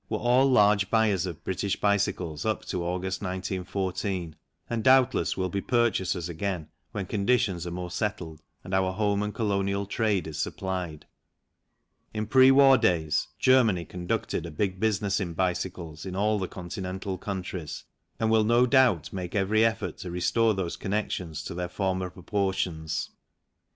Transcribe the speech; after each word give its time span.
were 0.09 0.17
all 0.17 0.49
large 0.49 0.89
buyers 0.89 1.27
of 1.27 1.43
British 1.43 1.79
bicycles 1.79 2.43
up 2.43 2.65
to 2.65 2.83
August, 2.83 3.21
1914, 3.21 4.35
and 4.67 4.83
doubtless 4.83 5.37
will 5.37 5.47
be 5.47 5.61
purchasers 5.61 6.27
again 6.27 6.67
when 6.91 7.05
conditions 7.05 7.67
are 7.67 7.69
more 7.69 7.91
settled 7.91 8.41
and 8.63 8.73
our 8.73 8.93
home 8.93 9.21
and 9.21 9.35
colonial 9.35 9.85
trade 9.85 10.25
is 10.25 10.39
supplied. 10.39 11.05
In 12.15 12.25
pre 12.25 12.49
war 12.49 12.79
days 12.79 13.27
Germany 13.37 13.85
conducted 13.85 14.47
a 14.47 14.49
big 14.49 14.79
business 14.79 15.19
in 15.19 15.33
bicycles 15.35 16.03
in 16.03 16.15
all 16.15 16.39
the 16.39 16.47
Continental 16.47 17.19
countries, 17.19 17.83
and 18.19 18.31
will 18.31 18.43
no 18.43 18.65
doubt 18.65 19.13
make 19.13 19.35
every 19.35 19.63
effort 19.63 19.99
to 19.99 20.09
restore 20.09 20.55
those 20.55 20.77
connections 20.77 21.43
to 21.43 21.53
their 21.53 21.69
former 21.69 22.09
proportions. 22.09 23.11